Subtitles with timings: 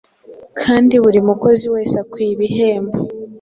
[0.61, 2.97] Kandi buri mukozi wese akwiriye ibihembo.